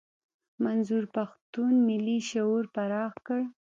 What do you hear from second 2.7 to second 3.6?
پراخ کړ.